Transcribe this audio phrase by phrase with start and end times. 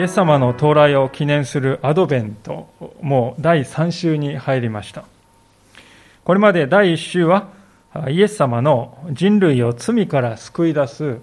[0.00, 2.70] イエス様の到来を記念するアドベント
[3.02, 5.04] もう第3週に入りました
[6.24, 7.48] これまで第1週は
[8.08, 11.18] イエス様の人類を罪から救い出す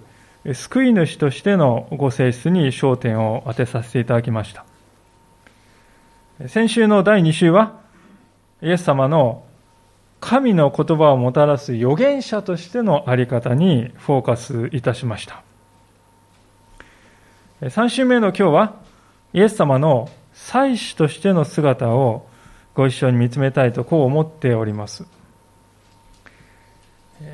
[0.54, 4.64] 救い主としてのご性質に焦点を当てさせていただきました
[6.46, 7.80] 先週の第2週は
[8.62, 9.44] イエス様の
[10.20, 15.47] 神の言葉をもたらす預言者としての在り方にフォーカスいたしました。
[17.60, 18.74] 3週目の今日は、
[19.32, 22.28] イエス様の祭司としての姿を
[22.72, 25.04] ご一緒に見つめたいとこう思っております。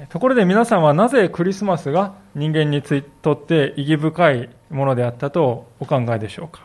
[0.09, 6.63] ところで皆さんはなぜクリスマスが人間にとって意義深いものであったとお考えでしょうか？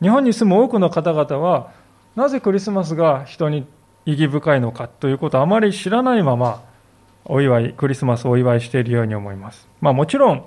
[0.00, 1.70] 日本に住む多くの方々は
[2.16, 3.68] なぜクリスマスが人に
[4.04, 6.60] 意義深いのかということをあまり知らないまま
[7.24, 9.68] お祝い、クリスマスをお祝いしているように思います。
[9.80, 10.44] まあもちろん、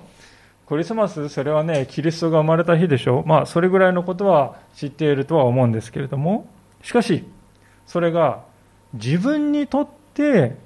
[0.66, 3.26] クリスマス、それはね、キリストが生まれた日でしょう。
[3.26, 6.48] まあそれぐらいのことは知っているとは思うんですけれども、
[6.82, 7.24] しかし、
[7.86, 8.42] それが
[8.94, 10.56] 自分にとって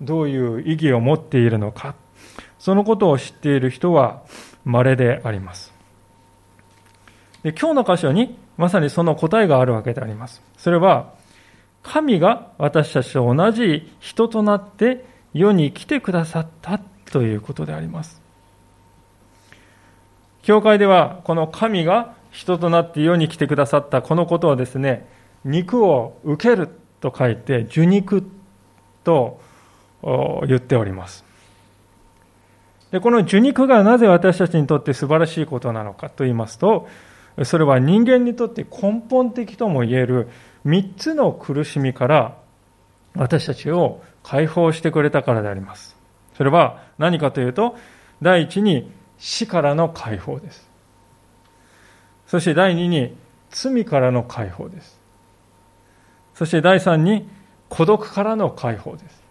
[0.00, 1.94] どういう意義を持っているのか、
[2.58, 4.22] そのことを知っている人は
[4.64, 5.72] 稀であります。
[7.44, 10.42] で今日の箇所にまさにその答えがあるわけであります。
[10.56, 11.12] それは、
[11.82, 16.80] 神が私たちと同じ人となって世に来てくださった
[17.12, 18.23] ということであります。
[20.44, 25.08] 教会ではこの神が人となって世に来てくださったこのことはですね、
[25.44, 26.68] 肉を受ける
[27.00, 28.22] と書いて受肉
[29.04, 29.40] と
[30.46, 31.24] 言っております。
[32.90, 36.88] でこの受肉がなぜ私たちにとって素晴らしいことなのかと言いますと、
[37.44, 40.28] それは人間にとって根本的とも言える
[40.66, 42.36] 3つの苦しみから
[43.16, 45.96] 私たちを解放してくれたからであります。
[46.36, 47.76] それは何かというと、
[48.20, 48.92] 第一に
[49.24, 50.68] 死からの解放です。
[52.26, 53.16] そして第二に
[53.48, 55.00] 罪からの解放です。
[56.34, 57.26] そして第三に
[57.70, 59.22] 孤独からの解放です。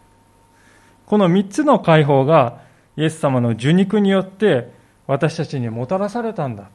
[1.05, 2.59] この3つの解放が
[2.97, 4.71] イエス様の受肉によって
[5.05, 6.71] 私たちにもたらされたんだ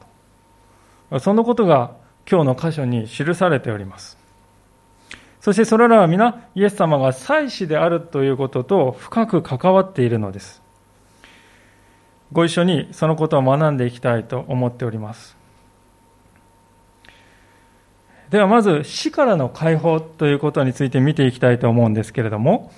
[1.09, 1.19] と。
[1.19, 1.91] そのことが
[2.25, 4.17] 今日の箇所に記されております。
[5.41, 10.68] そしてそれらは皆イエス様が祭司であるということと深く関わっているのです。
[12.31, 15.35] ご一緒にそのことを学んでいきたいと思っております。
[18.29, 22.71] ではまず死からの解放ということについて見ていきたいと思うんですけれども、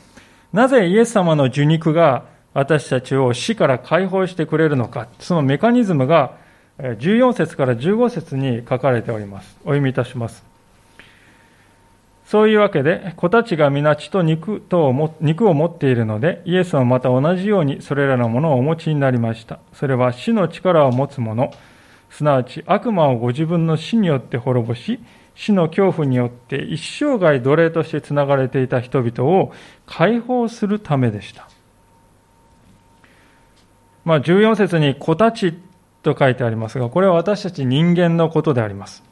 [0.53, 6.37] なぜイエス様の受肉が私たちを死から解放してくれるのか、そのメカニズムが
[6.79, 9.57] 14節から15節に書かれております。
[9.61, 10.50] お読みいたします。
[12.31, 19.59] そういうわけで、子たちが皆血と肉とを肉を持っているので、イエスはまた同じようにそれらのものをお持ちになりました。
[19.73, 21.51] それは死の力を持つ者、
[22.09, 25.01] すなわち悪魔をご自分の死によって滅ぼし、
[25.35, 29.51] 死の恐怖によって一生涯奴隷としてつながれていた人々を
[29.85, 31.49] 解放するためでした。
[34.05, 35.53] まあ、14節に子たち
[36.01, 39.10] と書いてありますが、これは私たち人間のことであります。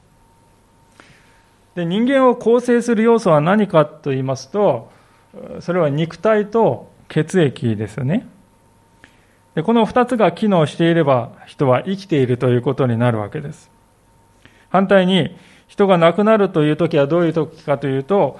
[1.75, 4.91] で人間を構成する要素は何かと言いますと、
[5.59, 8.28] それは肉体と血液ですよね。
[9.56, 13.69] でこの2つが機能していれば人は生きているということになるわけです。
[14.69, 15.35] 反対に
[15.68, 18.40] 人が亡くなるという時はどういう時かというと、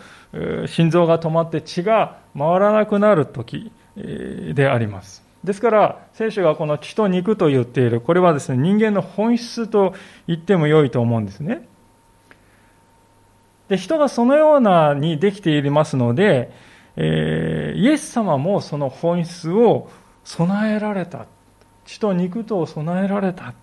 [0.68, 5.24] 心臓が止まって血が回らなくなる時であります。
[5.44, 9.94] ですから、聖書がこの血と肉と言っている、これはですね、人間の本質と
[10.28, 11.68] 言っても良いと思うんですね。
[13.70, 16.52] で人がそのようなにできていますので、
[16.98, 19.90] えー、イエス様もその本質を
[20.24, 21.28] 備えられた。
[21.86, 23.54] 血と肉とを備えられた。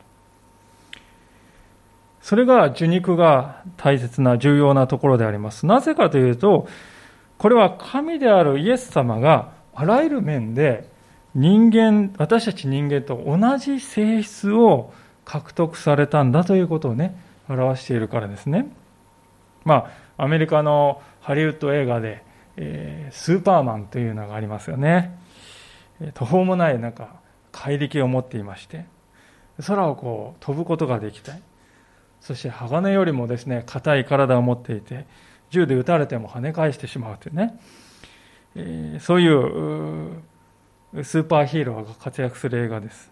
[2.22, 5.66] それが受肉が大切な重要なところであります。
[5.66, 6.66] なぜかというと
[7.38, 10.88] これは神であるイエス様があらゆる面で
[11.34, 14.92] 人間私たち人間と同じ性質を
[15.24, 17.16] 獲得されたんだということをね
[17.48, 18.68] 表しているからですね。
[19.66, 22.22] まあ、アメリカのハリウッド映画で、
[22.56, 25.18] えー、スーパーマンというのがありますよね。
[26.14, 27.16] 途方もないなんか
[27.50, 28.86] 怪力を持っていまして、
[29.66, 31.42] 空をこう飛ぶことができたい。
[32.20, 35.04] そして鋼よりもですね、硬い体を持っていて、
[35.50, 37.58] 銃で撃たれても跳ね返してしまうというね、
[38.54, 40.22] えー、そういう
[41.02, 43.10] スーパーヒーローが活躍する映画です。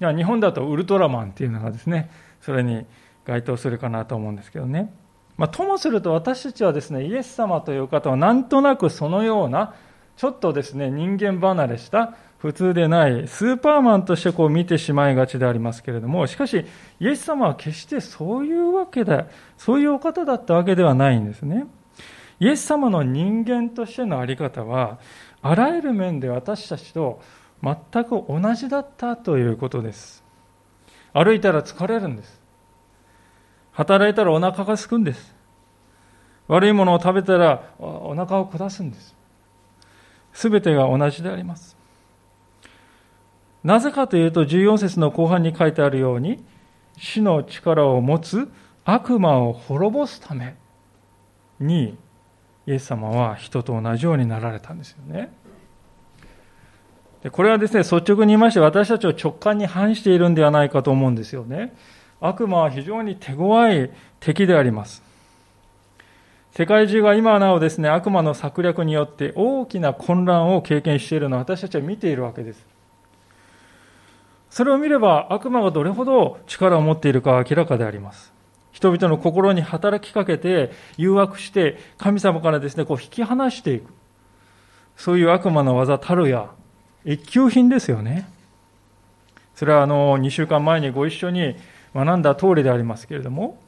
[0.00, 2.08] いや日本だとウルトラマンっていうのがですね、
[2.40, 2.86] それに
[3.24, 4.94] 該当するかなと思うんですけどね。
[5.36, 9.74] まあ、ともすると私たちはですね、イエス様という方はなんとなくそのような
[10.16, 16.64] ちょっとですね、人間離れした普通でないスーパーマンとしてこう見てしまいがちでありますけれども、しかし、
[17.00, 19.26] イエス様は決してそういうわけだ、
[19.56, 21.66] そういうお方だったわけではないんですね。
[22.38, 24.98] イエス様の人間としての在り方は、
[25.42, 27.20] あらゆる面で私たちと
[27.62, 30.22] 全く同じだったということです。
[31.12, 32.43] 歩いたら疲れるんです。
[33.74, 35.34] 働いたらお腹が空くんです。
[36.48, 39.14] 悪いものを食べたらお腹を下すんです。
[40.32, 41.76] すべてが同じであります。
[43.62, 46.44] なぜかというと、14節の後半に書いてあるように、
[46.98, 48.48] 死の力を持つ
[48.84, 50.54] 悪魔を滅ぼすため
[51.58, 51.96] に、
[52.66, 55.32] イエス様は人と同じようになられたんですよね。
[57.22, 61.74] でこれはですね、率直に言いまして、私たちを直感に反しているんではないかと思うんですよね。
[62.26, 65.02] 悪魔は非常に手強い敵であります。
[66.52, 72.64] 世界中が今なおですね、悪魔の策略によって大きな混乱を経験しているのを私たちは見ているわけです。
[74.48, 78.32] それを見れば悪魔がどれほど力を持っているかは明らかであります。
[78.72, 83.92] 人々の心に働きかけて誘惑して神様からですね、こう引き離していく。
[84.96, 86.48] そういう悪魔の技たるや
[87.04, 88.26] 一級品ですよね。
[89.54, 91.56] それはあの2週間前にご一緒に
[91.94, 93.58] 学んだ通りでありますけれども、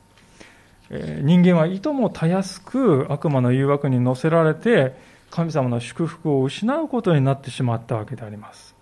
[0.90, 4.94] 人間はいともたやすく悪魔の誘惑に乗せられて
[5.30, 8.74] 神様の祝福を失うことになってしまったわけであります。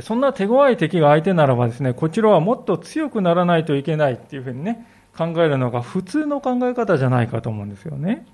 [0.00, 4.86] そんな手強い敵が相手ならばですね、こちらはもっと強くならないといけないっていうふうにね、
[5.16, 8.26] 考えるのが普通の考え方じゃないかと思うんですよね。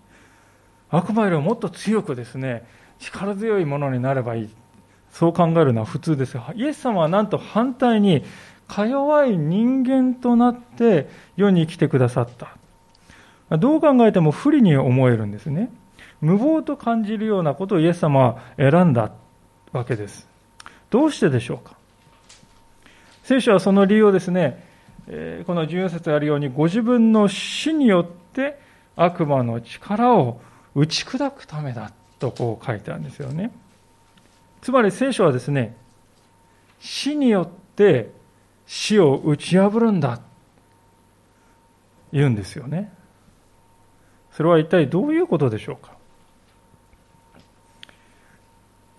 [0.89, 2.65] 悪魔よりももっと強くですね、
[2.99, 4.49] 力強いものになればいい。
[5.13, 8.25] そう考えるのは普通ですが、イエス様はなんと反対に
[8.71, 12.57] か弱い人間となって世に来てくださった。
[13.59, 15.73] どう考えても不利に思えるんですね。
[16.21, 19.11] 無謀と感じるようなことをイエス様は選んだ
[19.73, 20.29] わけです。
[20.89, 21.77] どうしてでしょうか
[23.25, 24.65] 聖書はその理由をですね、
[25.47, 28.61] この14節あるように、ご自分の死によって
[28.95, 30.41] 悪魔の力を
[30.77, 31.91] 打ち砕くためだ
[32.21, 33.51] とこう書いてあるんですよね。
[34.63, 35.75] つまり聖書はですね、
[36.79, 38.20] 死によって
[38.73, 40.21] 死を打ち破るんだ。
[42.13, 42.93] 言うんですよね。
[44.31, 45.97] それは一体どういうことでしょうか。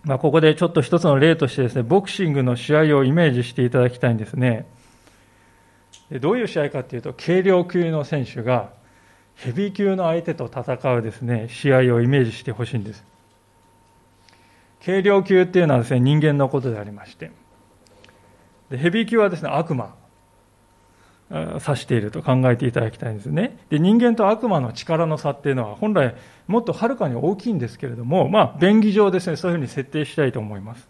[0.04, 4.66] まあ、ここでちょっと一つの例としてですね、ボクシングの試合をイメージしていただきたいんですね。
[6.20, 8.74] どういう試合かというと、軽量級の選手が
[9.36, 13.02] ヘビー級の相手と戦うですね、試合をイメージしてほしいんです。
[14.84, 17.30] 軽量級っていうのはですね、人間のことでありまして、
[18.78, 19.94] ヘビー級はですね、悪魔、
[21.30, 23.58] 指していると考えていただきたいんですね。
[23.70, 26.14] で、人間と悪魔の力の差っていうのは本来
[26.46, 30.88] もっとはるかに大きいんですけれども、まあ、便宜上ですね、そういうふうに設定したいと思います。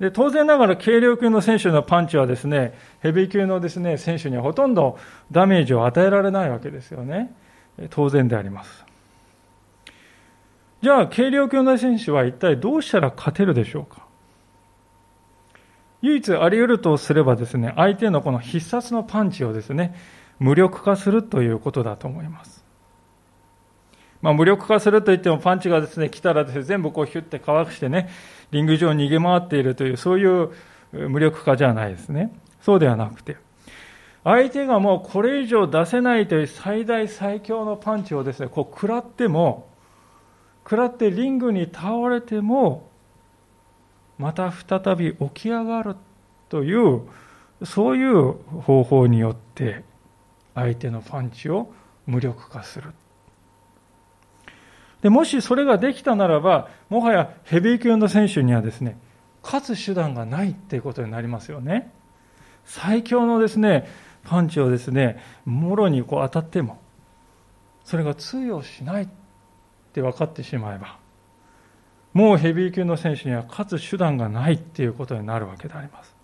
[0.00, 4.98] で、当然ながら軽量級の選手のパンチはですね、ヘビー級のですね、選手にはほとんど
[5.30, 7.32] ダメージを与えられないわけですよね。
[7.90, 8.84] 当然であります。
[10.82, 14.04] じゃあ、軽量級の選手は一体どうしたら勝てるでしょうか
[16.02, 19.94] 唯一あり得るとすればですね、相手のこの必殺のパンチをですね、
[20.38, 22.62] 無力化するということだと思います。
[24.20, 28.08] まあ、無力化するといってもパンチがですね、来たらですね、全部こうヒュッてかわしてね、
[28.50, 30.50] リング上に逃げ回っているという、そういう
[30.92, 32.32] 無力化じゃないですね。
[32.60, 33.36] そうではなくて、
[34.24, 39.68] 相手がもうこれ以上出せないという最大最強のパンチをですね、こう食らっても、
[40.64, 42.91] 食らってリングに倒れても、
[44.22, 45.96] また再び起き上がる
[46.48, 47.02] という
[47.64, 49.82] そういう方法によって
[50.54, 51.72] 相手のパンチを
[52.06, 52.92] 無力化する。
[55.00, 58.96] でもしそれができたならばもはやヘビー級の選手にはですね
[59.42, 61.92] 勝つ手段がないっていうことになりますよね。
[62.64, 63.88] 最強のですね
[64.22, 66.78] パンチをですねもろにこう当たっても
[67.82, 69.08] それが通用しないっ
[69.92, 71.01] て分かってしまえば
[72.12, 76.14] もうヘビー級の選手には勝つ手段がないっていうことになるわけであります。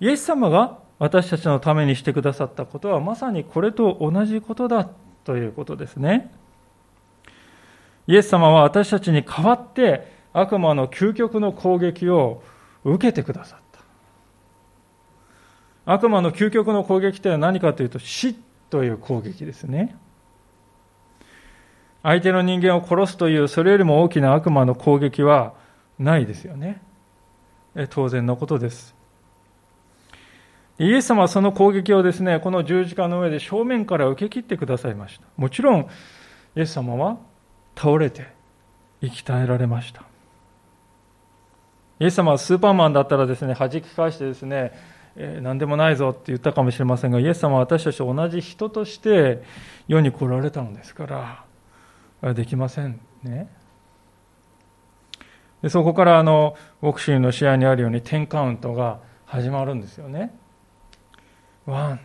[0.00, 4.88] イエス様が私たちのためにしてくださったことはまさにこれと同じことだ
[5.24, 6.32] ということですね。
[8.06, 12.42] イエス様は私たちに代わって悪魔の究極の攻撃を
[12.84, 13.80] 受けてくださった。
[15.92, 18.34] 悪魔の究極の攻撃というのは何かというと死
[18.70, 19.96] という攻撃ですね。
[22.02, 25.54] 相手の人間を殺すというそれよりも大きな悪魔の攻撃は
[25.98, 26.80] ないですよね。
[27.90, 28.94] 当然のことです。
[30.78, 35.26] イエス様はその攻撃をですね、この十字架の上で正面から受け切ってくださいました。
[35.36, 35.88] もちろん、
[36.56, 37.18] イエス様は
[37.76, 38.28] 倒れて
[39.00, 40.02] 生き絶えられました。
[41.98, 44.72] イエス様はスーパーマンだったらですね、弾き返してですね、
[45.16, 49.42] えー、何でもないぞって言ったかもしれませんが、イエス様は私たちと同じ人として
[49.88, 51.47] 世に来られたのですから、
[52.22, 53.48] できませんね。
[55.62, 60.34] でそこからあのボクシングの試合にあるように10カウントが始まるんですよね。
[61.66, 62.00] one,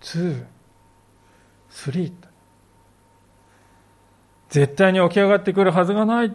[0.00, 2.12] two, three。
[4.48, 6.32] 絶対に起き上がってくるはずがない。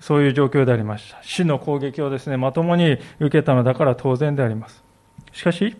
[0.00, 1.22] そういう状況でありました。
[1.22, 4.84] 死の攻撃をですね、まともに受けたのだから当然であります。
[5.32, 5.76] しかし、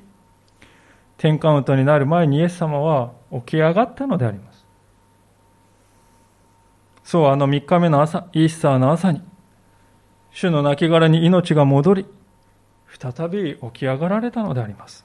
[1.19, 4.54] 10カウントになる前にイエス様は起き上がったのであります。
[7.05, 9.23] そう、あの3日目の朝、イースターの朝に、
[10.33, 12.07] 主の亡骸に命が戻り、
[12.89, 15.05] 再び起き上がられたのであります。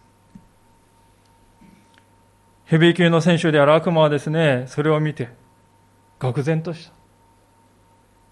[2.65, 5.29] ヘビー級の選手である悪魔はですね、それを見て、
[6.19, 6.93] 愕然とした。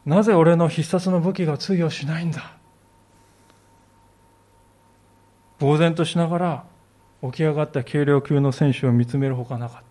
[0.07, 2.53] なぜ俺の必殺の武器が通用しないんだ
[5.59, 6.63] 呆然としながら
[7.21, 9.86] 起き上がった軽量級の選手を見つめるほかなかった。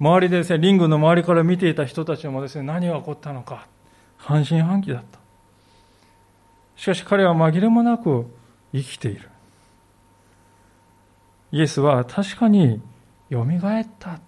[0.00, 3.66] 周りでですね、リングの周りから見ていた人たちもですね、何が起こったのか、
[4.16, 5.18] 半信半疑だった。
[6.76, 8.26] しかし彼は紛れもなく
[8.72, 9.28] 生きている。
[11.50, 12.80] イエスは確かに
[13.28, 14.20] よみがえった。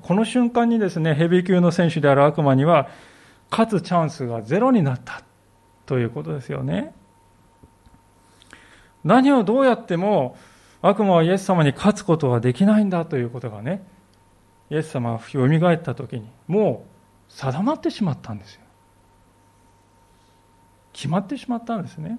[0.00, 2.88] この瞬間にですね、ヘビー級の選手である悪魔には、
[3.50, 5.22] 勝つチャンスがゼロになった
[5.86, 6.94] ということですよね。
[9.04, 10.36] 何をどうやっても
[10.86, 13.82] 悪魔はイエス様に勝つことはできないんだということがね、
[14.68, 16.84] イエス様がよみがえった時に、も
[17.30, 18.60] う定まってしまったんですよ。
[20.92, 22.18] 決まってしまったんですね。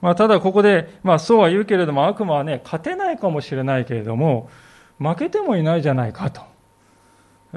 [0.00, 4.48] まあ、ただここで、まあそうは言うけれども悪魔はね、勝てないかもしれないけれども、
[5.00, 6.42] 負けてもいないじゃないかと。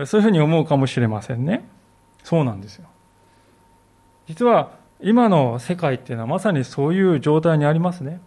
[0.07, 1.69] そういうふうに思うかもしれませんね。
[2.23, 2.87] そうなんですよ。
[4.27, 8.21] 実は今の世界っていうのはまさにそういう状態にありますね。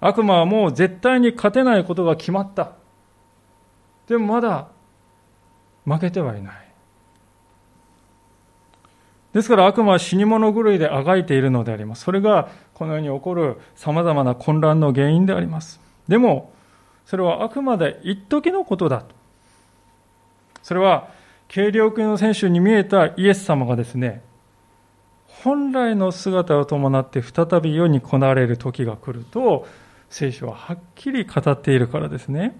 [0.00, 2.72] 悪魔はもう絶対に勝てないことが決まった。
[4.08, 4.68] でもまだ
[5.84, 6.70] 負けてはいない。
[9.32, 12.02] ですから悪魔は死に物狂いであがいているのであります。
[12.04, 15.80] それがこの世に起こる様々な混乱の原因であります。
[16.08, 16.52] でも、
[17.06, 19.14] それはあくまで一時のことだと。
[20.62, 21.08] それは、
[21.52, 24.22] 軽量級の選手に見えたイエス様がですね、
[25.26, 29.66] 本来の姿を伴って再び世に来られる時が来ると、
[30.10, 32.56] 聖書ははっきり語っているからですね。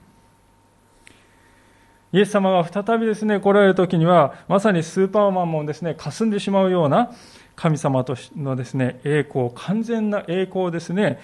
[2.13, 7.13] イエス様が再びですね、来られる時には、まさにスーパーマンもですね、霞んでしまうような
[7.55, 11.21] 神様とのですね、栄光、完全な栄光をですね、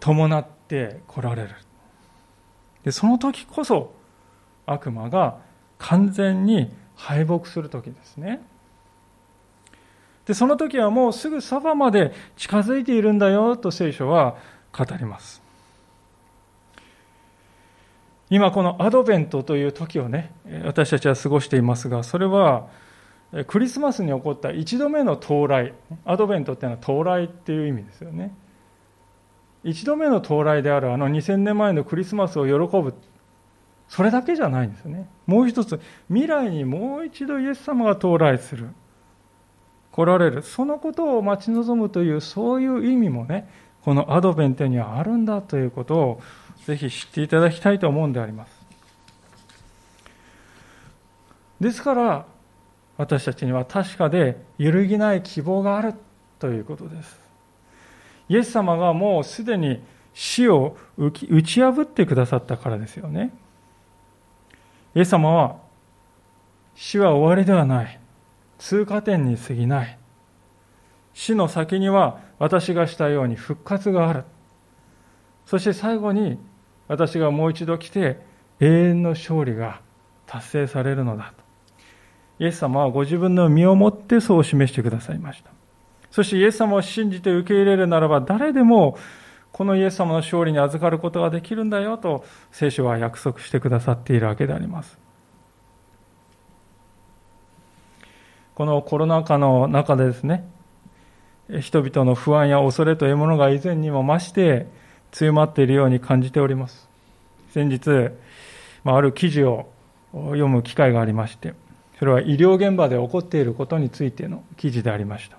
[0.00, 1.50] 伴って来られる。
[2.84, 3.94] で、その時こそ、
[4.66, 5.38] 悪魔が
[5.78, 8.42] 完全に敗北する時ですね。
[10.26, 14.36] で、その時はもうすぐそばまで近づいているんだよと聖書は
[14.72, 15.49] 語ります。
[18.30, 20.32] 今このアドベントという時をね、
[20.64, 22.68] 私たちは過ごしていますが、それは
[23.48, 28.32] クリスマスに起こった一度目の到来、アドベントっていうのは到来っていう意味ですよね。
[29.64, 32.94] 一度目の到来であるあの2000年前のクリスマスを喜ぶ、
[33.88, 35.08] それだけじゃないんですよね。
[35.26, 38.68] もう一つ、未来にもう一度イエス様が到来する。
[39.90, 40.42] 来られる。
[40.42, 43.48] そのことを待ち望むという、そういう意味もね、
[43.82, 46.20] このアドベントにはあるんだということを
[46.70, 48.60] ぜひ知っていただきたいと思うんであります。
[51.60, 52.26] ですから、
[52.96, 55.94] 私たちには確かで揺るぎない希望がある
[56.38, 57.20] ということです。
[58.28, 59.82] イエス様がもうすでに
[60.14, 63.32] 死を打ち破ってくださったからですよね。
[64.94, 65.56] イエス様は
[66.76, 67.98] 死は終わりではない。
[68.58, 69.98] 通過点に過ぎない。
[71.14, 74.24] 死の先には私がしたように復活がある。
[75.46, 76.38] そして最後に
[76.90, 78.18] 私がもう一度来て
[78.58, 79.80] 永遠の勝利が
[80.26, 81.44] 達成されるのだと。
[82.40, 85.52] イエス様はご自分の身をもってそう示してくださいました。
[86.10, 88.98] そしてイエス様を信じて受け入れるならば誰でも
[89.52, 94.98] このイエス様の勝利に預かることができるんだよと聖書は約束してくださっているわけであります。
[98.56, 100.44] このコロナ禍の中でですね、
[101.60, 104.66] 人々の不安や恐れというものが以前にも増して
[105.12, 106.88] 強まっているように感じております。
[107.52, 108.12] 先日
[108.84, 109.68] ま、ある記事を
[110.12, 111.54] 読む機会がありまして、
[111.98, 115.36] それは医療現場で起こっていることについての記事でありました。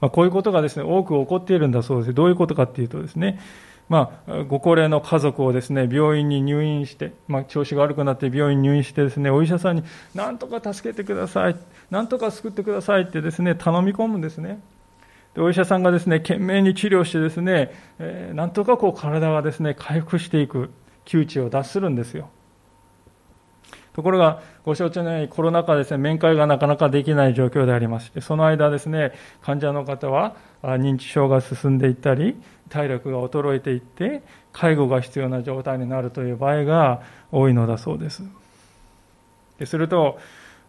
[0.00, 2.14] まあ、こういうことがですね、多く起こっているんだそうです。
[2.14, 3.38] どういうことかっていうとですね、
[3.88, 11.56] まあ、ご高齢の家族をですね、病院に入院して、まあ、調子が悪くなって病院に入院してですね、お医者さんに、なんとか助けてください、
[11.90, 14.60] なんとか救ってくださいってですね、頼み込むんですね。
[15.34, 20.70] でお医者さんがですね、懸命に治療してですね、えー、なんとかこう体がですね、回復していく
[21.04, 22.30] 窮地を脱するんですよ。
[23.92, 32.36] ところが、ご承知のようにコロナ禍ですね、面会がなかなかできない状況でありまして、その間ですね、患者の方は認知症が進んでいったり、
[32.68, 34.22] 体力が衰えていって、
[34.52, 38.22] 介護が必要な状態になるという場合が多いのだそうです。
[39.58, 40.18] ですると、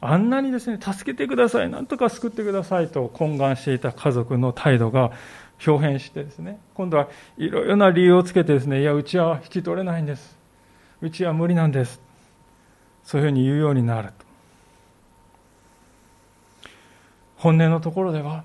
[0.01, 5.11] あんなにですね、助けてください、なんとか救ってくださいと懇願していた家族の態度が
[5.65, 10.35] 表変してですね、今度はいろいろな理由をつけてですね、いや、うちは引き取れないんです。
[11.01, 12.01] うちは無理なんです。
[13.03, 14.13] そういうふうに言うようになると。
[17.37, 18.43] 本音のところでは、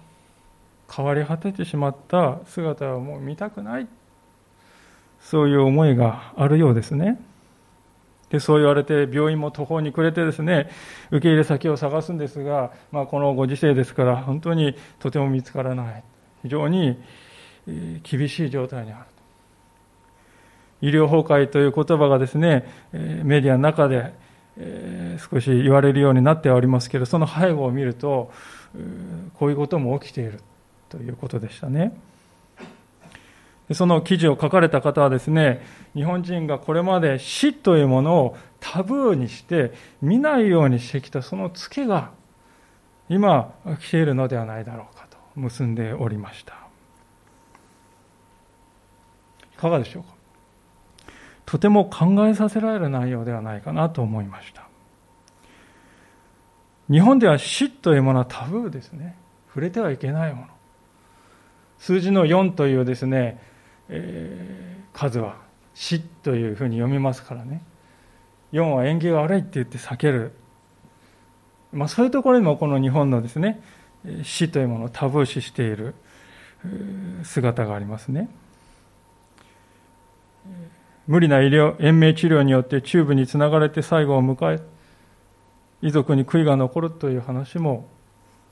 [0.94, 3.88] 変わり果ててしまった姿はもう見たくない。
[5.20, 7.18] そういう思いがあるようですね。
[8.30, 10.68] でそう言われて病院も途方に暮れてですね
[11.10, 16.04] 受け入れ先を探すんですが、まあ、このご時世ですから本当にとても見つからない
[16.42, 16.98] 非常に
[18.02, 19.04] 厳しい状態にある
[20.82, 24.12] 医療崩壊という言葉がですねメディアの中で
[25.30, 28.30] 少し言われるようになってはおりますけどその背後を見ると
[29.34, 30.40] こういうことも起きている
[30.88, 31.98] ということでしたね。
[33.72, 35.60] その記事を書かれた方はですね、
[35.94, 42.10] 日本人がこれまで死というものをタブーにして見ないようにしてきたそのツケが
[43.08, 46.54] 今来ているのではないだろうかと結んでおりました。
[49.54, 50.10] いかがでしょうか？
[51.44, 54.68] とても考えさせられる内容ではないかなと思いました。
[56.90, 59.16] 日本では死というものはタブーですね。
[59.48, 60.46] 触れてはいけないもの。
[61.78, 63.40] 数字の4というですね、
[63.88, 65.36] えー、数は
[65.74, 67.62] 死というふうに読みますからね。
[68.52, 70.32] 4は縁起が悪いって言って避ける、
[71.72, 73.60] まあ、そういうところにもこの日本のですね
[74.22, 75.94] 死というものをタブー視している
[77.22, 78.28] 姿がありますね。
[81.06, 84.60] 無理な医療延命治療によってチューブにつながれて最後を迎え
[85.82, 87.88] 遺族に悔いが残るという話も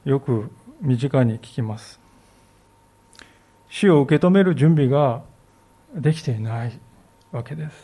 [0.05, 2.03] よく身近に聞きます。
[3.74, 5.22] 死を受け止める準備が
[5.96, 6.78] できていない
[7.32, 7.74] わけです。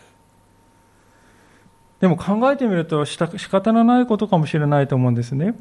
[1.99, 5.57] でも考えてみると仕方のないことかもしれないと思うんですね。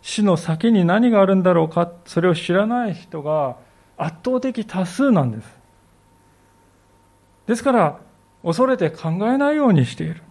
[0.00, 3.58] 死の先に何があるんだろうか、それを知らない人が
[3.98, 5.58] 圧倒的多数なんです。
[7.46, 7.98] ですから、
[8.42, 10.22] 恐れて考えないようにしている。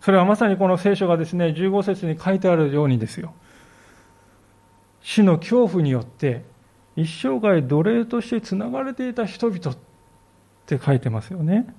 [0.00, 3.34] それはまさにこの聖書がですね、15節に書いてあるようにですよ。
[5.02, 6.48] 死の恐怖によって
[6.96, 9.76] 一生涯奴隷としてつながれていた人々っ
[10.66, 11.74] て書いてますよね。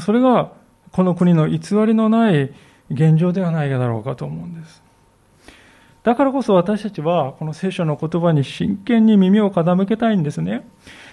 [0.00, 0.52] それが
[0.92, 2.52] この国の偽りのない
[2.90, 4.82] 現状ではないだろうかと思うんです。
[6.02, 10.66] だからこそ私たちはこの聖書の言葉に真剣に耳を傾けたいんですね。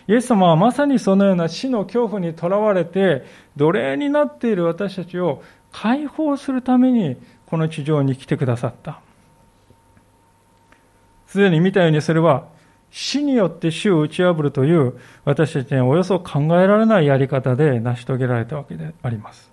[0.08, 3.24] イエス様はまさにそのような死の恐怖にとらわれて
[3.56, 9.00] 奴隷になっている私たちを解放するためにこの地上に来てくださった。
[11.32, 12.50] すでに見たようにそれは
[12.89, 19.50] 死によって死を打ち破るという私たちにはおよそ考えられないやり方で成し遂げられたわけであります。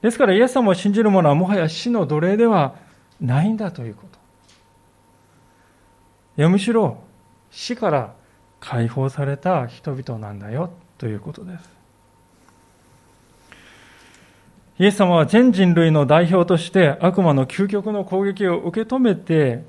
[0.00, 2.76] ですからイエス様を信じる者はもはや死の奴隷では
[3.20, 4.18] ないんだということ。
[6.38, 6.96] いやむしろ
[7.50, 8.14] 死から
[8.58, 11.68] 解放された人々なんだよということです。
[14.78, 19.64] イエス様は全人類の代表として悪魔の究極の攻撃を受け止めて、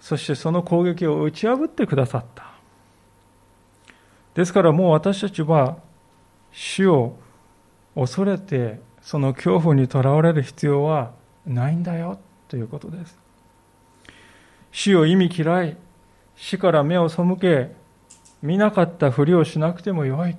[0.00, 2.44] そしてその攻撃を打ち破ってくださった。
[4.34, 5.76] ですからもう私たちは
[6.52, 7.16] 死を
[7.94, 11.12] 恐れてその恐怖にとらわれる必要は
[11.46, 13.16] ないんだよということです。
[14.72, 15.76] 死を意味嫌い、
[16.34, 17.76] 死から目を背け、
[18.42, 20.36] 見なかったふりをしなくてもよい。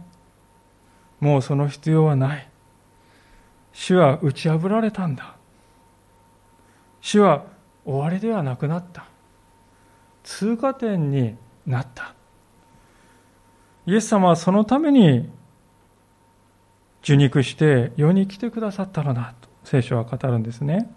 [1.21, 2.49] もうその必要はない。
[3.75, 5.35] 主は打ち破られたんだ。
[7.01, 7.45] 主は
[7.83, 9.05] 終わりではなくなった。
[10.23, 11.35] 通過点に
[11.67, 12.15] なった。
[13.85, 15.29] イエス様はそのために
[17.03, 20.89] 受肉して世に来てくださったのだと聖書は語るんですね。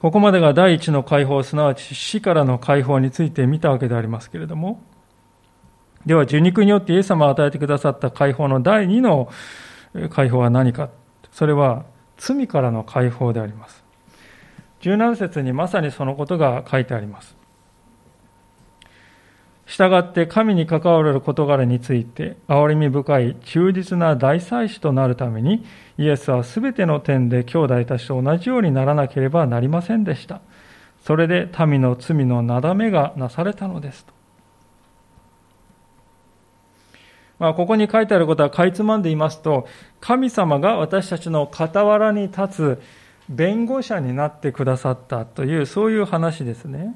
[0.00, 4.80] ここまでが第一の解放、すなわち死からの解放について見たわけでありますけれども、
[6.06, 9.28] では、受肉によってイエス様が与えてくださった解放の第二の
[10.10, 10.88] 解放は何か。
[11.32, 11.84] それは
[12.16, 13.84] 罪からの解放であります。
[14.82, 17.36] 17節にまさにそのことが書いてあります。
[19.66, 25.64] したがって神に関わる事柄について憐れみ深い忠実な大祭司となるために
[25.98, 30.40] イエスはすべての点で兄弟たちと同じようにならなければなりませんでした。
[31.04, 34.15] それで民の罪のなだめがなされたのですと。
[37.38, 39.66] まあ、ここに書いてあることはかいつまんで言いますと、
[40.00, 42.82] 神様が私たちの傍らに立つ
[43.28, 46.94] 弁護者になってくださったという、そういう話ですね。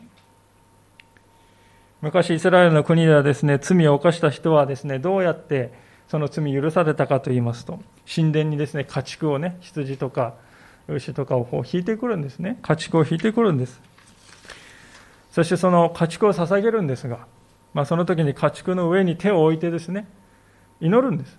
[2.01, 5.73] 昔イスラエルの国ではですね、罪を犯した人はですね、どうやって
[6.09, 7.79] その罪許されたかと言いますと、
[8.13, 10.35] 神殿にですね、家畜をね、羊とか
[10.89, 12.59] 牛とかをこう引いてくるんですね。
[12.63, 13.81] 家畜を引いてくるんです。
[15.31, 17.27] そしてその家畜を捧げるんですが、
[17.75, 20.09] まあ、その時に家畜の上に手を置いてですね、
[20.81, 21.39] 祈るんです。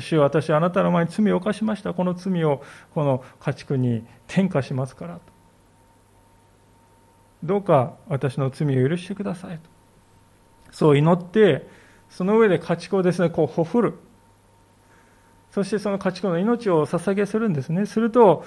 [0.00, 1.94] 主よ私あなたの前に罪を犯しました。
[1.94, 2.62] この罪を
[2.94, 5.20] この家畜に転嫁しますからと。
[7.44, 9.70] どうか私の罪を許してくださいと。
[10.72, 11.68] そう祈って、
[12.10, 13.94] その上で家畜をですね、こうほふる。
[15.52, 17.86] そしてその家畜の命を捧げするんですね。
[17.86, 18.44] すると、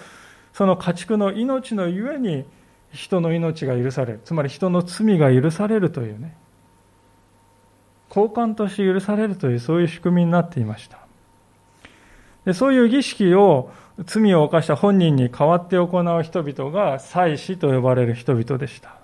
[0.53, 2.45] その家畜の命のゆえに
[2.91, 4.21] 人の命が許される。
[4.25, 6.35] つまり人の罪が許されるというね。
[8.09, 10.99] 交換として許されるというそういう仕組みになっていました。
[12.45, 13.71] でそういう儀式を
[14.05, 18.95] 罪を犯した本人に代わって行う人々が祭司と呼ばれる人々でした。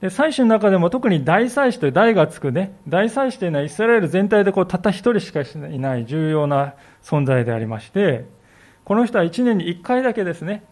[0.00, 8.26] で祭司の中でも特に大祭司という大がつくね、大祭司というのはイスラエル全体でこうたった一人しかいない重要な存在でありまして、
[8.84, 10.64] この人は一年に一回だけですね、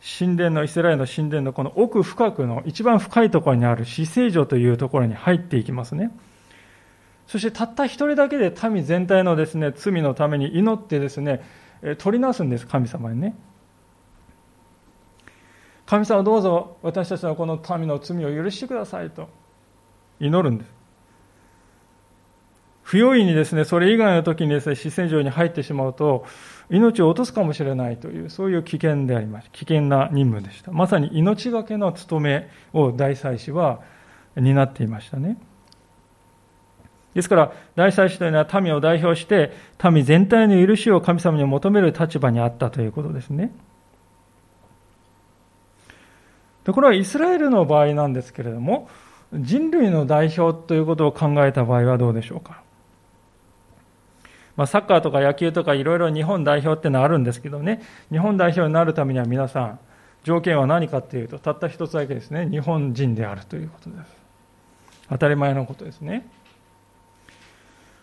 [0.00, 6.10] 神殿の、イスラエルの神殿のこの奥深くの一番深いところにある死聖所というところに入っていきますね。
[7.26, 11.42] そしてたった一人だけで民全体のですね、罪のために祈ってですね、
[11.98, 13.34] 取りなすんです、神様にね。
[15.84, 19.30] 神様どうぞ私たちのこの民の罪を許してくださいと
[20.20, 20.78] 祈るんです。
[22.82, 26.24] 不用意にですね、それ以外の時にですね、死戦場に入ってしまうと、
[26.70, 29.50] 命を落とすかもしれないという、そういう危険でありました。
[29.52, 30.70] 危険な任務でした。
[30.70, 33.80] まさに命がけの務めを大祭司は
[34.36, 35.38] 担っていましたね。
[37.14, 39.52] ですから、大祭司というのは民を代表して、
[39.90, 43.52] 民全体の許しを神様に求める立場にあったということですね。
[46.64, 48.90] でこれはイスラエルの場合なんですけれども、
[49.32, 52.62] 人類の代表ということを考えた場合はどうでしょうか。
[54.58, 59.78] まあ、サッカーとか野球とかいろいろ日本代表ってのはあるんですけどね、日本代表になるためには皆さん、
[60.24, 64.16] 条件は何かっていうと、たった一つだけですね、日本人であるということです。
[65.10, 66.26] 当たり前のことですね。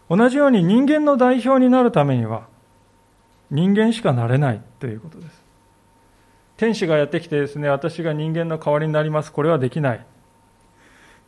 [0.09, 2.47] 同じように人間の代表になるためには、
[3.51, 5.43] 人間しかなれないということです。
[6.55, 9.33] 天使がやってきてですね、私が人間の代わりになります。
[9.33, 10.05] これはできない。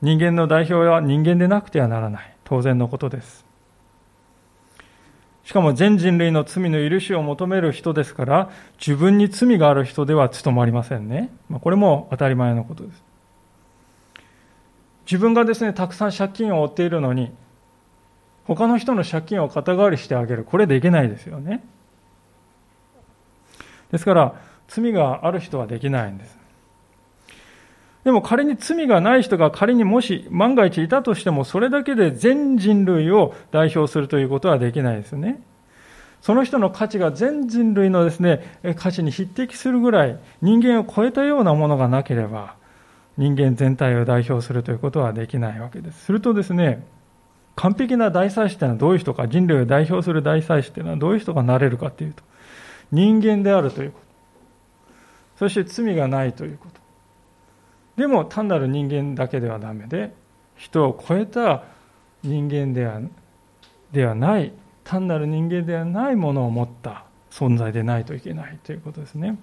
[0.01, 2.33] 人間の代表は人間でなくてはならない。
[2.45, 3.46] 当然のことです。
[5.47, 8.49] しかも全人類の罪の許しを求める人ですから、
[8.85, 11.29] 自分に罪がある人では務まりませんね。
[11.47, 13.01] まあ、これも当たり前のことです。
[15.05, 17.31] 自分がですね、たくさん借金を負っているのに、
[18.43, 20.43] 他の人の借金を肩代わりしてあげる。
[20.43, 21.63] これできないですよね。
[23.93, 24.35] ですから、
[24.67, 26.36] 罪がある人はできないんです。
[28.07, 35.43] でも仮に罪がない人が仮にもし万が一いたとしても、それだけで全人類を代表するということはできないですね。
[36.21, 42.55] その人の価値が全人類のですね、価値に匹敵するぐらい人間を超えたようなものがなければ、
[43.17, 46.05] 人間全体を代表するということはできないわけです。
[46.05, 46.87] するとですね、
[47.57, 52.23] 完璧な大祭司というのはどういう人か、人類を代表する大祭司というのはどういう人がなれるかというと、
[52.89, 54.07] 人間であるということ。
[55.39, 56.86] そして罪がないということ。
[57.97, 60.13] でも単なる人間だけではダメで
[60.55, 61.63] 人を超えた
[62.23, 63.01] 人間では
[63.91, 69.37] ではない単なる人間ではないものを持った存在でないといけないということですね。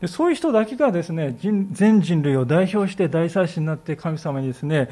[0.00, 4.90] でそういう人だけがですね全人類を代表して大祭司になって神様にですね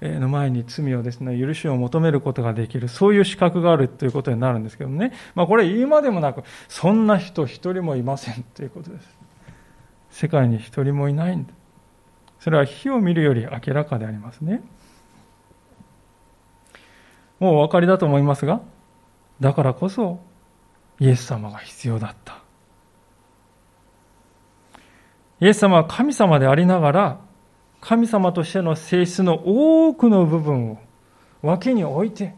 [0.00, 9.18] の前に罪をですね許しを求めることができるそういう資格があるということになるんですけどね、まあ、これ言うまでもなくそんな人一人もいませんということです。
[10.10, 11.52] 世界に一人もいないんだ。
[12.40, 14.62] それは火を見るより明らかでありますね。
[17.40, 18.60] もうお分かりだと思いますが、
[19.40, 20.20] だからこそ
[21.00, 22.38] イエス様が必要だった。
[25.40, 27.20] イエス様は神様でありながら、
[27.80, 30.78] 神様としての性質の多くの部分を
[31.42, 32.34] 脇に置いて、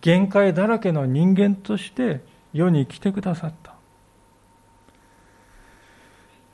[0.00, 2.20] 限界だらけの人間として
[2.52, 3.69] 世に来てくださった。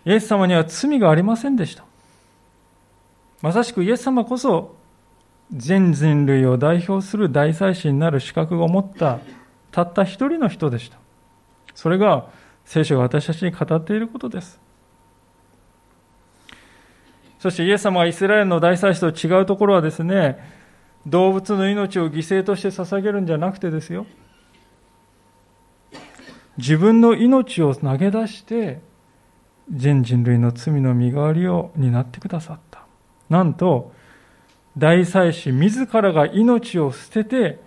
[0.07, 1.85] イエス様には罪がありませんでした。
[3.43, 4.77] まさしくイエス様こそ
[5.53, 9.19] 全人類を代表する大祭司になる資格を持った
[9.73, 10.97] たった一人の人でした。
[11.75, 12.29] それが
[12.65, 14.61] 聖書が私たちに語っていることです。
[17.41, 20.39] そしてイエス様はイスラエルの大祭司と違うところはですね、
[21.05, 24.07] 動物の命を犠牲として捧げるんじゃなくてですよ。
[26.57, 28.81] 自分の命を投げ出して、
[29.73, 32.85] 全人類の罪の身代わりを担ってくださった。
[33.29, 33.93] なんと、
[34.79, 37.61] 大祭司自らが命を捨てて、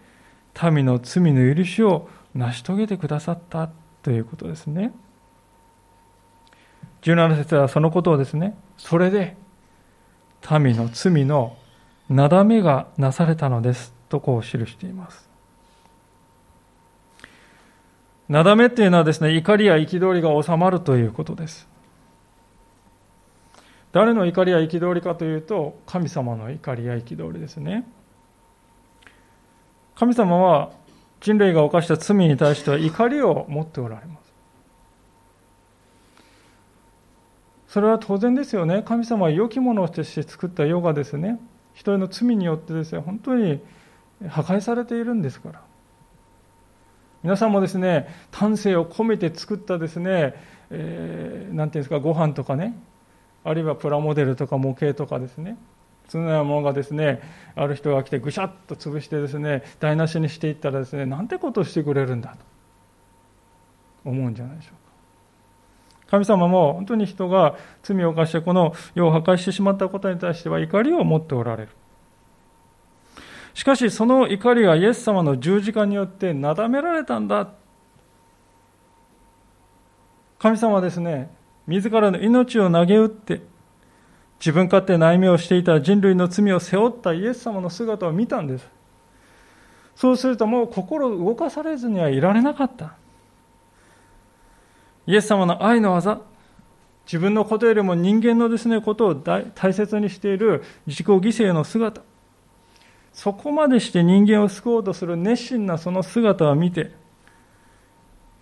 [0.72, 3.70] 民の罪の許しを成し遂げてくださった
[4.04, 4.94] ということですね。
[7.02, 9.36] 17節はそのことをですね、それで
[10.60, 11.58] 民の罪の
[12.10, 15.30] なだめがなされたのですとこう記しています。
[18.28, 21.68] なだめっていうのはですね、怒りや憤りが収まるということです。
[23.91, 27.88] 誰の怒りや憤りかというと、神様の怒りや憤りですね。
[29.95, 30.71] 神様は
[31.19, 34.34] 人類が犯した罪に対しては怒りを持っておられます。
[37.67, 38.84] それは当然ですよね。
[38.84, 41.39] 神様は良きものとして作った世がですね、
[41.73, 43.62] 人への罪によってですね、本当に
[44.28, 45.62] 破壊されているんですから。
[47.21, 50.34] 皆さんもですね、丹精を込めて作ったですね、
[50.69, 52.75] えー、ていうんですか、ご飯とかね、
[53.50, 55.58] あるいはプラモデルとか模型とかですね、
[56.08, 57.20] そのようなものがですね、
[57.56, 62.38] ある人が来てぐしゃっと潰してですね、台無しにしていったらですね、なんてことをしてくれるんだと
[64.06, 64.74] 思うんじゃないでしょう
[66.06, 66.12] か。
[66.12, 71.70] 神様も本当に人が罪を犯してこの世を破壊してしまったことに対しては怒りを持っておられる。
[73.56, 77.50] しかしその怒りがイエス様の十字架によってなだめられたんだ。
[80.38, 81.32] 神様はですね、
[81.69, 83.41] 自らの命を投げ打って、
[84.39, 88.67] 自分勝手内面をしていた人類の罪を背負ったイエス様の姿を見たんです。
[89.95, 92.95] そうするともう心動かされずにはいられなかった。
[95.05, 96.21] イエス様の愛の技、
[97.05, 102.01] 自分のことよりも人間のですね、ことを大切にしている自己犠牲の姿、
[103.12, 106.91] そこまでして人間を救おうとする熱心なその姿を見て、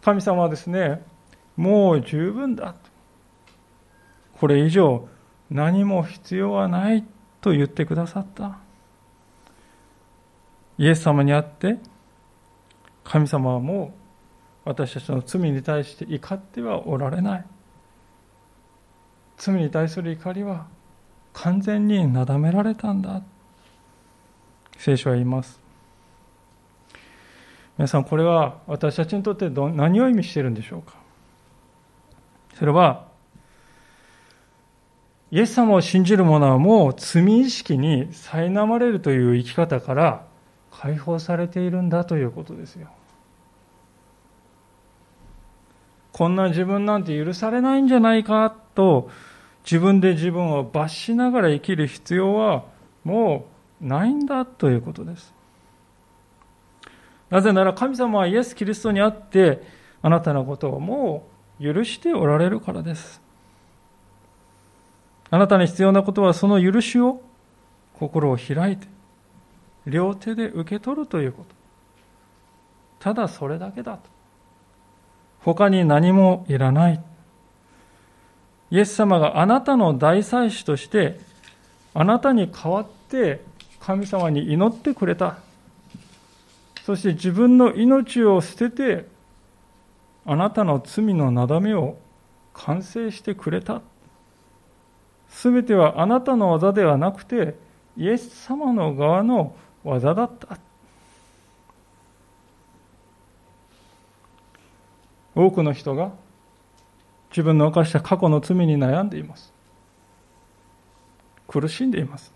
[0.03, 1.01] 神様はですね、
[1.55, 2.75] もう十分だ。
[4.39, 5.07] これ以上
[5.49, 7.03] 何も必要はない
[7.41, 8.59] と言ってくださった。
[10.77, 11.77] イエス様にあって、
[13.03, 13.93] 神様はも
[14.65, 17.45] う私たちの罪に対して怒ってはおられない。
[19.37, 20.67] 罪に対する怒りは
[21.33, 23.21] 完全になだめられたんだ。
[24.77, 25.59] 聖書は言います。
[27.77, 30.95] 皆さん、これは私たちにとって何を意味しているんでしょうか？
[32.55, 33.06] それは、
[35.29, 40.25] イエス様を信じる者はもう罪意識に苛まれるという生き方から
[40.71, 42.87] 解放されているんだということですよ。
[46.13, 49.09] こんな自分なんて許されないんじゃないかと
[49.63, 52.63] 自分で自分を罰しながら生きる必要は
[53.03, 53.45] も
[53.81, 55.33] うないんだということです。
[57.29, 59.61] なぜなら神様はイエス・キリストにあって
[60.01, 61.27] あなたのことをも
[61.59, 63.26] う許しておられるからです。
[65.29, 67.21] あなたに必要なことはその許しを
[67.93, 68.87] 心を開いて
[69.85, 71.55] 両手で受け取るということ。
[72.99, 74.09] ただそれだけだと。
[75.39, 77.01] 他に何もいらない。
[78.69, 81.19] イエス様があなたの大祭司として
[81.93, 83.41] あなたに代わって
[83.79, 85.37] 神様に祈ってくれた。
[86.83, 89.07] そして自分の命を捨てて
[90.25, 91.97] あなたの罪のなだめを
[92.53, 93.81] 完成してくれた。
[95.29, 97.55] すべてはあなたの技ではなくて、
[97.95, 100.57] イエス様の側の技だった。
[105.35, 106.11] 多くの人が
[107.29, 109.53] 自分の犯した過去の罪に悩んでいます。
[111.47, 112.33] 苦しんでいます。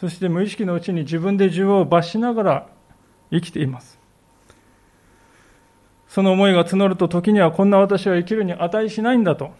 [0.00, 2.66] そして無意識のうちに自分で自分を罰しながら
[3.30, 3.98] 生きています。
[6.08, 9.52] その思いが募ると時にはこんな私は生きるに値しないんだと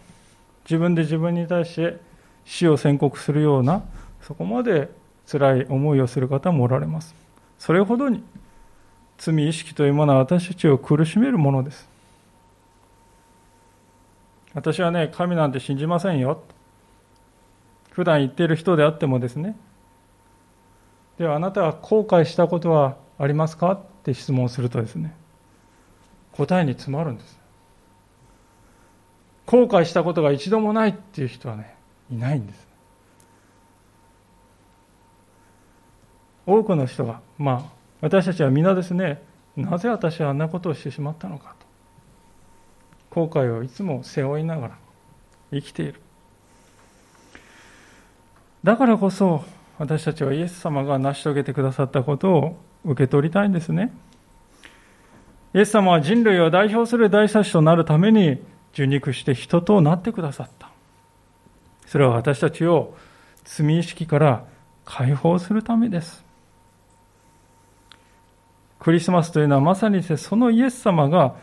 [0.69, 1.97] 自分で自分に対して
[2.43, 3.83] 死を宣告するような
[4.21, 4.89] そこまで
[5.25, 7.15] 辛い思いをする方もおられます。
[7.57, 8.23] それほどに
[9.17, 11.87] 罪意識というものは私たちを苦しめるものです。
[14.53, 16.41] 私はね神なんて信じませんよ。
[17.91, 19.55] 普段言っている人であってもですね。
[21.17, 23.71] ではあなたは後悔したことはありますか？
[23.71, 25.15] って質問するとですね
[26.33, 27.39] 答えに詰まるんです。
[29.47, 31.73] 後悔したことが一度もないっていう人はね、
[32.11, 32.67] いないんです。
[36.45, 39.21] 多くの人が、まあ、私たちは皆ですね、
[39.55, 41.65] なぜ私はあんなことをしてしまったのかと。
[43.21, 44.77] 後悔をいつも背負いながら
[45.51, 46.01] 生きている。
[48.65, 49.45] だからこそ、
[49.79, 53.93] 私たちはイエス様が成し遂げてくださったことを受け取りたいんですね。
[55.53, 58.41] イエス様は人類を代表する大祭司となるために
[58.73, 60.69] 受肉して人となってくださった。
[61.85, 62.95] それは私たちを
[63.45, 64.45] 罪意識から
[64.85, 66.23] 解放するためです。
[68.79, 71.35] クリスマスというのはまさにそのイエス様が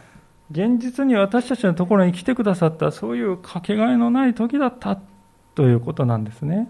[0.50, 4.98] 現実に私たちのところに来てくださったそういうかけがえのない時だった
[5.54, 6.68] ということなんですね。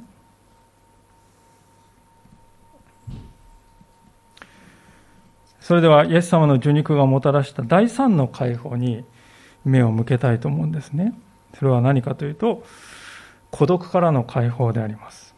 [5.61, 9.05] それではイエス様の受肉がもたらした第三の解放に
[9.65, 11.15] 目を向けたいと思うんですね。
[11.59, 12.65] それは何かというと、
[13.51, 15.35] 孤独からの解放であります。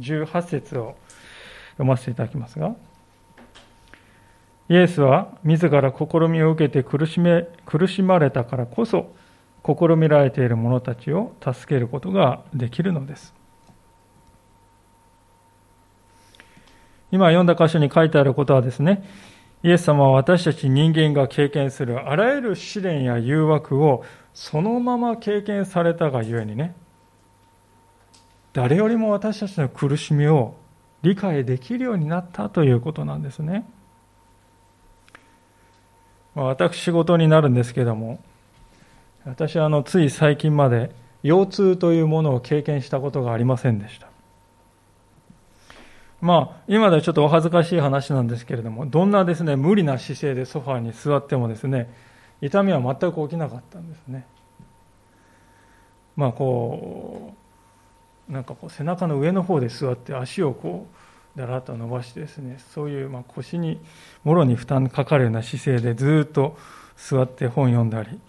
[0.00, 0.96] 18節を
[1.72, 2.74] 読ませていただきますが、
[4.68, 9.12] イエスは自ら試みを受けて苦しめ苦しまれたからこそ、
[9.64, 13.34] 試みられている者たちを助けることができるのです。
[17.10, 19.02] 今読んだ箇所に書いてあることはですね、
[19.62, 26.76] イエス様は私たち人間が経験するあらゆる試練や誘惑をそのまま経験されたがゆえにね、
[28.52, 30.54] 誰よりも私たちの苦しみを
[31.02, 33.68] 理解できるようになったということなんですね。
[36.34, 38.20] 私事になるんですけども、
[39.24, 40.92] 私はあのつい最近まで
[41.24, 44.08] 腰痛というものを経験したことがありませんでした。
[46.20, 51.92] まあ、今ではちょっとお恥ずかしい話なんですけれども、どんなですね、無理な姿勢でソファーに座ってもですね、
[52.40, 54.26] 痛みは全く起きなかったんですね。
[56.16, 57.34] まあ、こ
[58.28, 60.86] う、なんかこう背中の上の方で座って足をこ
[61.36, 63.80] う、だらっと伸ばしてですね、そういうま腰に
[64.24, 66.58] もろに負担かかるような姿勢でずっと
[66.96, 68.20] 座って本読んだり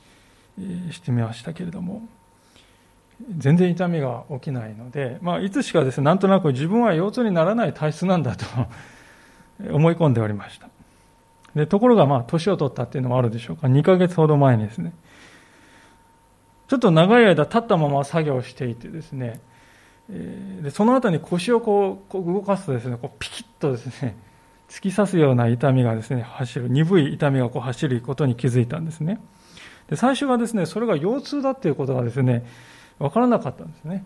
[0.91, 2.03] してみましたけれども、
[3.37, 8.45] 全然痛みが起きないので、まあ、いつしかですね、なんとなく自分は腰痛にならない体質なんだと
[9.73, 10.69] 思い込んでおりました。
[11.55, 13.67] でところが、まあ、年を取ったっていうのもあるでしょうか。
[13.67, 14.93] 2ヶ月ほど前にですね、
[16.67, 19.41] ちょっと長い間立ったまま作業していてですね、
[20.61, 24.15] でその後に腰をこう動かすとですね、こうピキッとですね、
[24.69, 29.19] 突き刺すような痛みがですね、走る、鈍い痛みがこう走ることに気づいたんですね。
[29.89, 32.45] で最初はですね、それが腰痛だっていうことがですね、
[32.99, 34.05] 分からなかったんですね。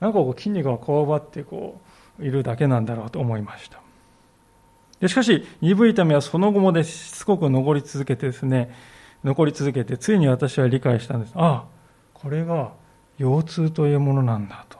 [0.00, 1.80] なんかこう筋肉がこわばってこ
[2.20, 3.80] ういるだけなんだろうと思いました。
[5.00, 8.74] でしかし、鈍い痛みはその後もでしつこく残り続けてですね、
[9.24, 11.32] 残り続けて、ついに私は理解したんです。
[11.36, 11.64] ああ、
[12.14, 12.72] これが
[13.18, 14.78] 腰痛というものなんだと。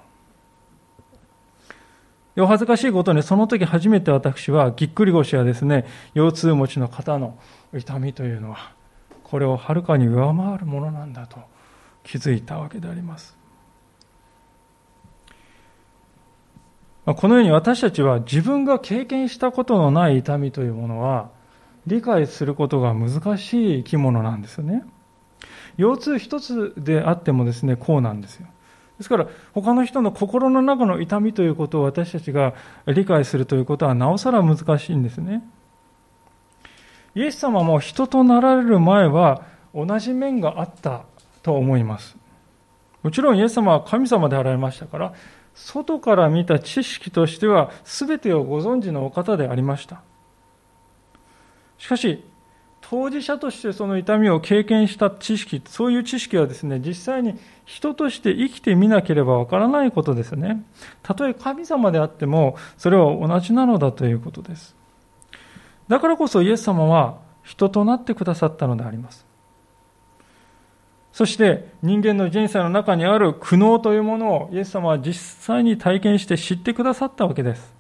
[2.40, 7.37] お恥ずかしいことに、その時初めて私はぎっくり腰やですね、腰痛持ちの方の
[7.77, 8.73] 痛みというのは、
[9.25, 11.38] これをはるかに上回るものなんだと
[12.03, 13.38] 気づいたわけであります。
[17.14, 21.31] このように私たちは自分が経験したことのない痛みというものは
[21.87, 24.85] 理解することが難しい生き物なんですよね。
[25.79, 28.47] 腰痛一つであってもですね、こうなんですよ。
[28.99, 32.55] ですから、他の人の心の中の痛みということを私たちが
[32.87, 35.49] 理解するということはなおさら難しいんですね。
[37.14, 39.42] イエス様も人となられる前は
[39.75, 41.05] 同じ面があった
[41.42, 42.16] と思います。
[43.03, 45.12] もちろんイエス様は神様であられましたから、
[45.59, 50.03] 外から見た知識としては全てをご存知のお方でありました。
[51.79, 52.25] しかし、
[52.81, 57.35] 当事者としてその痛みを経験した知識、そういう知識はですね、実際に
[57.67, 60.65] 人として生きてみなければわからないことですね。
[61.02, 64.75] たとえ神様であっても、それは同じなのだということです。
[65.88, 69.27] だからこそイエス様は人となってくださったのであります。
[71.19, 77.75] そして人間の人生の中にある苦悩というものをイエス様は実際に体験して知ってくださったわけです。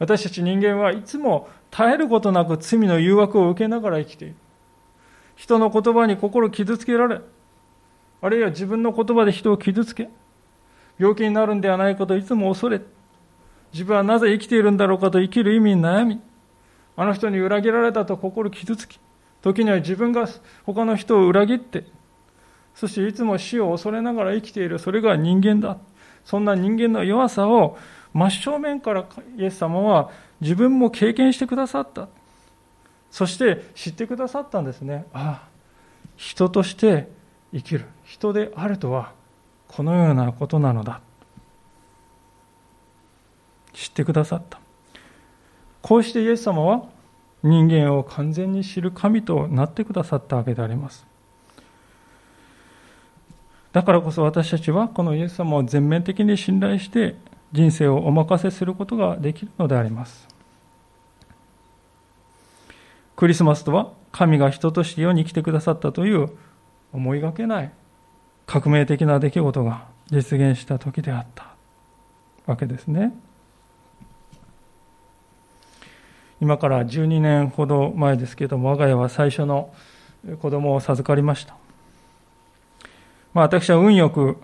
[0.00, 4.34] 私たち人間はいつも絶えることなく罪の誘惑を受けながら生きている。
[5.36, 7.20] 人の言葉に心傷つけられ、
[8.20, 10.10] あるいは自分の言葉で人を傷つけ、
[10.98, 12.80] 病気になるんではないかといつも恐れ、
[13.72, 16.20] 自分はなぜ生きているんだろうかと生きる意味に悩み、
[16.96, 18.98] あの人に裏切られたと心傷つき、
[19.42, 20.26] 時には自分が
[20.66, 21.84] 他の人を裏切って、
[22.80, 25.76] そしていつも死を恐れながら生きている、それが人間だ。
[26.24, 27.76] そんな人間の弱さを
[28.14, 29.06] 真正面から
[29.36, 30.10] イエス様は
[30.40, 32.08] 自分も経験してくださった。
[33.10, 35.04] そして知ってくださったんですね。
[35.12, 35.48] ああ、
[36.16, 37.08] 人として
[37.52, 39.12] 生きる人であるとは
[39.68, 41.00] このようなことなのだ
[43.72, 44.60] 知ってくださった
[45.82, 46.84] こうしてイエス様は
[47.42, 51.09] 人間を完全に知る神となってくださったわけであります
[53.72, 57.16] だからこそ私たちはこのイエス様を全面的に信頼して
[57.52, 60.28] 人生をお任せすることができるのであります
[63.16, 66.30] クリスマスとは神が人として世に来てくださったという
[66.92, 67.72] 思いがけない
[68.46, 71.54] 革命的な出来事が実現した時であった
[72.46, 73.14] わけですね。
[76.40, 79.72] 今から12年ほど前ですけれども、我が家は最初の
[80.40, 81.59] 子供を授かりました。
[83.32, 84.36] まあ、私は運よく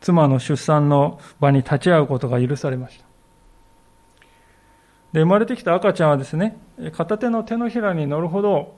[0.00, 3.04] 妻の出産の場に立ち会うことが許されました。
[5.12, 6.56] で、生まれてきた赤ちゃんはですね、
[6.92, 8.74] 片手の手のひらに乗るほど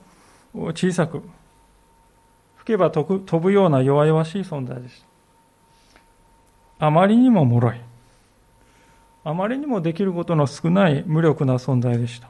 [0.74, 1.22] 小さく、
[2.56, 5.04] 吹けば飛ぶような弱々しい存在でし
[6.78, 6.86] た。
[6.86, 7.80] あまりにも脆い。
[9.26, 12.28] あまりにもできることの少ない無力な存在でした。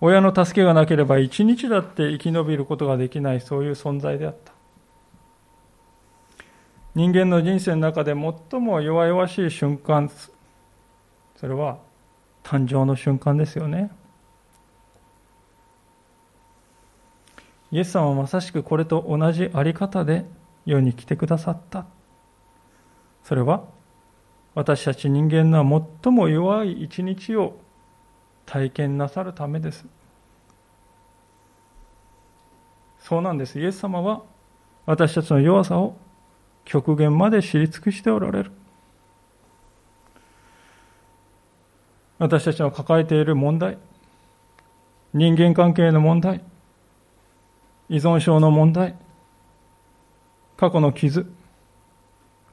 [0.00, 4.52] 親の助けがなければ一日だって生き延びることができないそういう存在であった。
[6.94, 10.10] 人間の人生の中で最も弱々しい瞬間、
[11.36, 11.78] それは
[12.44, 13.90] 誕生の瞬間ですよね。
[17.70, 20.26] イエス様はまさしくこれと同じあり方で
[20.66, 21.86] 世に来てくださった。
[23.24, 23.64] それは
[24.54, 27.56] 私たち人間の最も弱い一日を
[28.44, 29.86] 体験なさるためです。
[33.00, 33.58] そうなんです。
[33.58, 34.22] イエス様は
[34.84, 35.96] 私たちの弱さを
[36.64, 38.52] 極限まで知り尽くしておられる。
[42.18, 43.78] 私たちの抱えている問題、
[45.12, 46.40] 人間関係の問題、
[47.88, 48.94] 依存症の問題、
[50.56, 51.26] 過去の傷、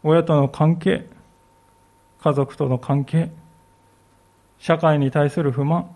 [0.02, 1.08] 親との関係、
[2.22, 3.30] 家族との関係、
[4.58, 5.96] 社会に対する不満、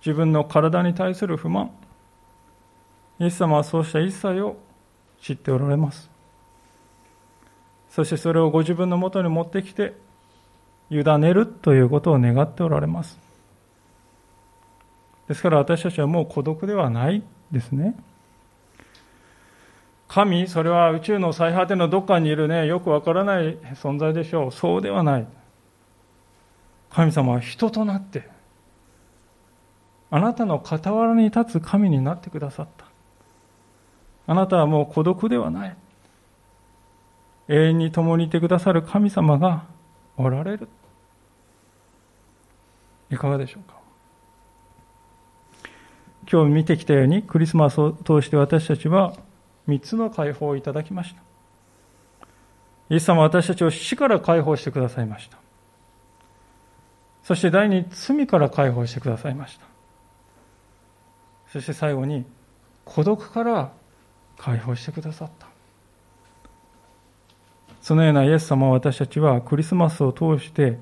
[0.00, 1.70] 自分の体に対する不満、
[3.18, 4.56] イエス様はそうした一切を
[5.20, 6.15] 知っておられます。
[7.96, 9.94] そしてそれをご自分のもとに持ってきて、
[10.90, 13.18] 委ねるということを願っておられます。
[15.28, 17.96] ですから私たちはもう孤独ではないですね。
[20.08, 24.52] 神、それは宇宙の最果てのどっかにいるね、よくわからない存在でしょう。
[24.52, 25.26] そうではない。
[26.90, 28.28] 神様は人となって、
[30.10, 32.84] あなたの傍らに立つ神になってくださった。
[34.26, 35.76] あなたはもう孤独ではない。
[37.48, 39.64] 永遠に共にいてくださる神様が
[40.16, 40.68] おられる。
[43.10, 43.76] いかがでしょうか？
[46.30, 49.14] 今日見てきたようにクリスマスを通して私たちは
[49.68, 51.20] 3つの解放をいただきました。
[52.88, 55.38] イエス様は私たちを死から解放してくださいました。
[57.22, 59.66] そして第二、罪から解放してくださいました。
[61.52, 62.24] そして最後に、
[62.84, 63.72] 孤独から
[64.36, 65.48] 解放してくださった。
[67.86, 70.76] そのようなイエス様を私たちはクリスマスを通して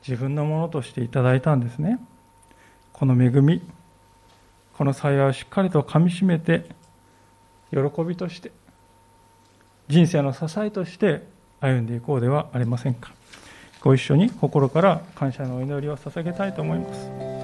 [0.00, 2.00] 自分のものとしていただいたんですね。
[2.94, 3.60] この恵み、
[4.78, 6.64] この幸いをしっかりとかみしめて
[7.70, 8.50] 喜びとして
[9.88, 11.22] 人生の支えとして
[11.60, 13.12] 歩んでいこうではありませんか
[13.82, 17.35] ご一緒に心から感謝のお祈りを捧げたいと思います